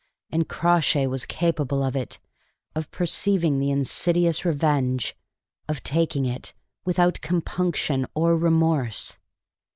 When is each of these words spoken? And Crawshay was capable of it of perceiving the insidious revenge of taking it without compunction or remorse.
And 0.31 0.49
Crawshay 0.49 1.05
was 1.05 1.27
capable 1.27 1.83
of 1.83 1.95
it 1.95 2.17
of 2.73 2.89
perceiving 2.89 3.59
the 3.59 3.69
insidious 3.69 4.43
revenge 4.43 5.15
of 5.69 5.83
taking 5.83 6.25
it 6.25 6.55
without 6.83 7.21
compunction 7.21 8.07
or 8.15 8.35
remorse. 8.35 9.19